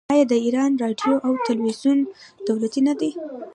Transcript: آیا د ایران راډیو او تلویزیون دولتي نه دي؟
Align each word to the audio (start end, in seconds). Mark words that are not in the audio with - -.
آیا 0.13 0.25
د 0.31 0.33
ایران 0.45 0.71
راډیو 0.83 1.15
او 1.25 1.33
تلویزیون 1.47 1.99
دولتي 2.47 2.81
نه 2.87 2.93
دي؟ 2.99 3.11